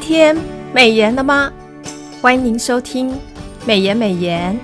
[0.00, 0.36] 今天
[0.72, 1.52] 美颜了吗？
[2.22, 3.12] 欢迎您收听
[3.66, 4.56] 美颜美颜。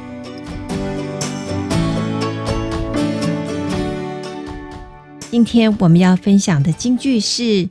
[5.33, 7.69] 今天我们要分享的金句是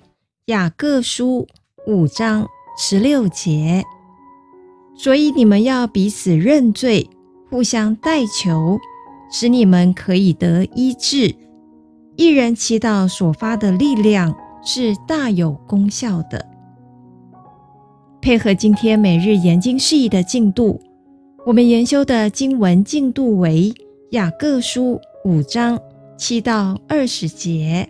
[0.47, 1.47] 雅各书
[1.87, 2.45] 五章
[2.77, 3.85] 十六节。
[4.97, 7.09] 所以你们要彼此认罪，
[7.49, 8.77] 互相代求，
[9.31, 11.33] 使你们可以得医治。
[12.17, 16.52] 一人祈祷所发的力量是大有功效的。
[18.23, 20.79] 配合今天每日研经释义的进度，
[21.45, 23.73] 我们研修的经文进度为
[24.11, 25.77] 雅各书五章
[26.17, 27.89] 七到二十节。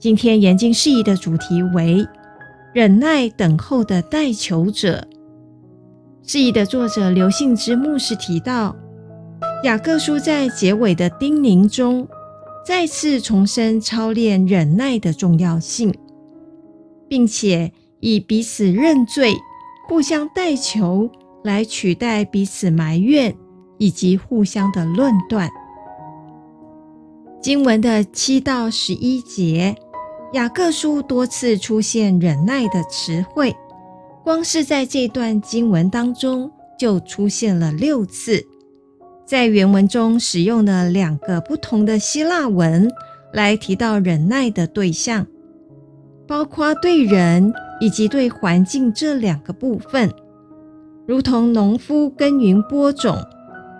[0.00, 2.04] 今天研经释义的主题为
[2.74, 5.06] 忍耐等候的代求者。
[6.24, 8.74] 释义的作者刘信之牧师提到，
[9.62, 12.08] 雅各书在结尾的叮咛中，
[12.66, 15.94] 再次重申操练忍耐的重要性，
[17.08, 17.72] 并且
[18.02, 19.32] 以彼此认罪、
[19.88, 21.08] 互相代求
[21.44, 23.34] 来取代彼此埋怨
[23.78, 25.48] 以及互相的论断。
[27.40, 29.74] 经文的七到十一节，
[30.32, 33.54] 雅各书多次出现忍耐的词汇。
[34.24, 38.44] 光是在这段经文当中，就出现了六次，
[39.24, 42.88] 在原文中使用了两个不同的希腊文
[43.32, 45.26] 来提到忍耐的对象，
[46.26, 50.08] 包括对人以及对环境这两个部分，
[51.04, 53.18] 如同农夫耕耘播种，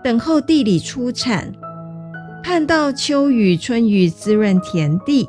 [0.02, 1.52] 等候地里出产，
[2.42, 5.28] 盼到秋雨春雨滋润田地。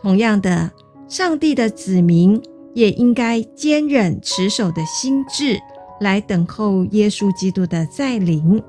[0.00, 0.70] 同样的，
[1.08, 2.40] 上帝的子民。
[2.76, 5.58] 也应该坚忍持守的心志
[5.98, 8.62] 来等候耶稣基督的再临。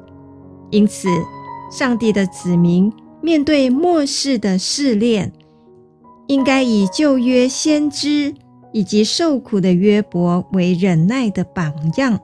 [0.72, 1.10] 因此，
[1.70, 2.90] 上帝的子民
[3.22, 5.34] 面对末世的试炼，
[6.28, 8.34] 应该以旧约先知
[8.78, 12.20] 以及受苦的约伯为忍耐的榜样，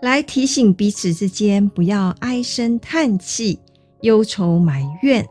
[0.00, 3.58] 来提醒彼此之间不要唉声叹气、
[4.00, 5.28] 忧愁埋怨，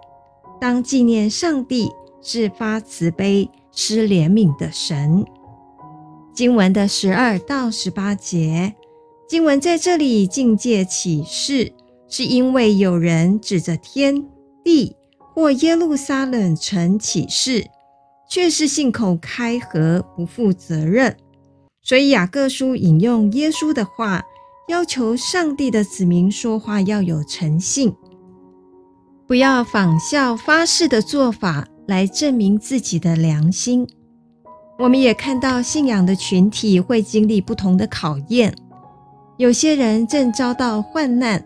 [0.59, 1.89] 当纪念上帝
[2.21, 5.25] 是发慈悲、施怜悯的神。
[6.35, 8.75] 经文的十二到十八节，
[9.27, 11.73] 经文在这里境界启示，
[12.07, 14.23] 是因为有人指着天
[14.63, 14.95] 地
[15.33, 17.65] 或耶路撒冷城起誓，
[18.31, 21.17] 却是信口开河，不负责任。
[21.83, 24.23] 所以雅各书引用耶稣的话，
[24.69, 27.93] 要求上帝的子民说话要有诚信，
[29.27, 33.85] 不要仿效发誓的做法来证明自己的良心。
[34.79, 38.55] 我们也看到信仰的群体会经历不同的考验，
[39.35, 41.43] 有些人正遭到患难，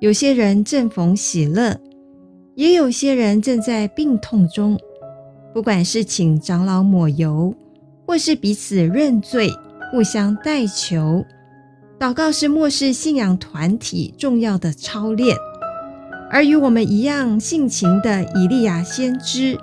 [0.00, 1.78] 有些人正逢喜乐，
[2.56, 4.76] 也有些人正在病痛中。
[5.54, 7.54] 不管是请长老抹油，
[8.04, 9.52] 或是彼此认罪、
[9.92, 11.24] 互相代求，
[11.96, 15.36] 祷告是末世信仰团体重要的操练。
[16.28, 19.56] 而与我们一样性情的以利亚先知。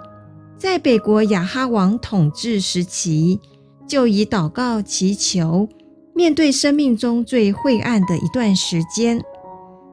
[0.58, 3.42] 在北国亚哈王统治时期，
[3.86, 5.68] 就以祷告祈求，
[6.16, 9.22] 面对生命中最晦暗的一段时间，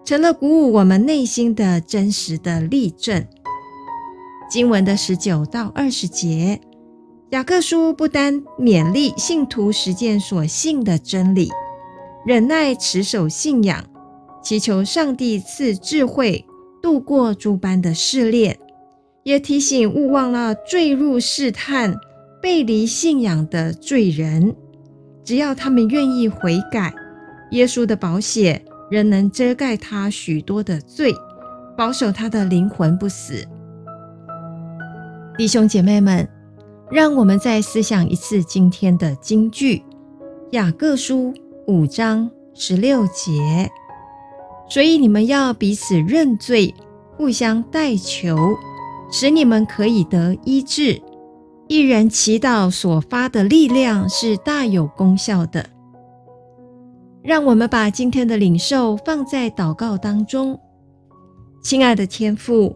[0.04, 3.26] 成了鼓舞我们内心的真实的例证。
[4.48, 6.58] 经文的十九到二十节，
[7.30, 11.50] 雅各书不单勉励信徒实践所信的真理，
[12.24, 13.84] 忍耐持守信仰，
[14.42, 16.46] 祈求上帝赐智慧，
[16.82, 18.58] 度过诸般的试炼。
[19.22, 21.94] 也提醒勿忘了坠入试探、
[22.40, 24.56] 背离信仰的罪人，
[25.22, 26.94] 只要他们愿意悔改，
[27.50, 31.14] 耶稣的宝血仍能遮盖他许多的罪，
[31.76, 33.46] 保守他的灵魂不死。
[35.38, 36.28] 弟兄姐妹们，
[36.90, 39.84] 让我们再思想一次今天的金句：
[40.50, 41.32] 雅各书
[41.68, 43.70] 五章十六节。
[44.68, 46.74] 所以你们要彼此认罪，
[47.16, 48.36] 互相代求。
[49.12, 51.00] 使你们可以得医治。
[51.68, 55.64] 一人祈祷所发的力量是大有功效的。
[57.22, 60.58] 让我们把今天的领受放在祷告当中。
[61.62, 62.74] 亲爱的天父，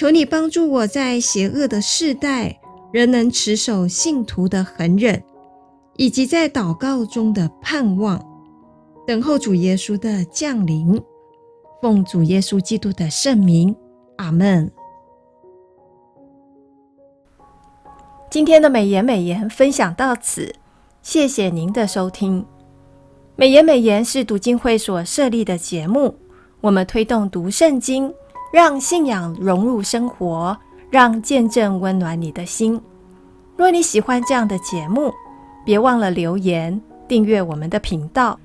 [0.00, 2.58] 求你帮助我在邪恶的世代
[2.90, 5.22] 仍能持守信徒的恒忍，
[5.98, 8.18] 以及在祷告中的盼望，
[9.06, 10.98] 等候主耶稣的降临。
[11.82, 13.76] 奉主耶稣基督的圣名，
[14.16, 14.72] 阿门。
[18.30, 20.54] 今天的美言美言分享到此，
[21.02, 22.46] 谢谢您的收听。
[23.36, 26.16] 美言美言是读经会所设立的节目，
[26.62, 28.10] 我们推动读圣经，
[28.52, 30.56] 让信仰融入生活，
[30.90, 32.80] 让见证温暖你的心。
[33.56, 35.12] 若你喜欢这样的节目，
[35.64, 38.38] 别忘了留言、订阅我们的频道。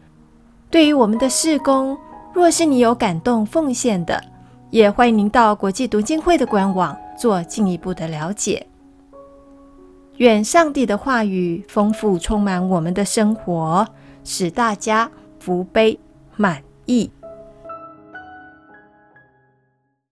[0.70, 1.98] 对于我们的事工，
[2.34, 4.22] 若是你有感动奉献的，
[4.70, 8.68] 也欢迎您到国际读经会的官网做进一步的了解。
[10.18, 13.88] 愿上帝的话语丰富充满我们的生活，
[14.24, 15.10] 使大家
[15.40, 15.98] 福杯
[16.36, 17.10] 满溢。